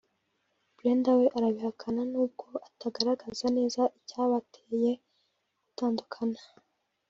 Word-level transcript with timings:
Brenda 0.75 1.11
we 1.19 1.25
arabihakana 1.37 2.01
n’ubwo 2.11 2.45
atagaragaza 2.67 3.45
neza 3.57 3.81
icyabateye 3.99 4.91
gutandukana 5.61 6.39